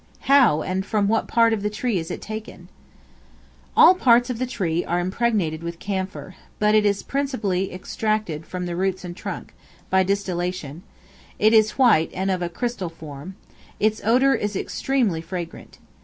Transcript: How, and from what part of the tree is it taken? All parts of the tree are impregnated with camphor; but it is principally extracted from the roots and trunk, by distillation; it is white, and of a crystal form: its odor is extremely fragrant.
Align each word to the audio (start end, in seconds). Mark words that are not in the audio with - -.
How, 0.21 0.63
and 0.63 0.83
from 0.83 1.07
what 1.07 1.27
part 1.27 1.53
of 1.53 1.61
the 1.61 1.69
tree 1.69 1.99
is 1.99 2.09
it 2.09 2.23
taken? 2.23 2.69
All 3.77 3.93
parts 3.93 4.31
of 4.31 4.39
the 4.39 4.47
tree 4.47 4.83
are 4.83 4.99
impregnated 4.99 5.61
with 5.61 5.77
camphor; 5.77 6.33
but 6.57 6.73
it 6.73 6.87
is 6.87 7.03
principally 7.03 7.71
extracted 7.71 8.47
from 8.47 8.65
the 8.65 8.75
roots 8.75 9.05
and 9.05 9.15
trunk, 9.15 9.53
by 9.91 10.01
distillation; 10.01 10.81
it 11.37 11.53
is 11.53 11.77
white, 11.77 12.09
and 12.15 12.31
of 12.31 12.41
a 12.41 12.49
crystal 12.49 12.89
form: 12.89 13.35
its 13.79 14.01
odor 14.03 14.33
is 14.33 14.55
extremely 14.55 15.21
fragrant. 15.21 15.77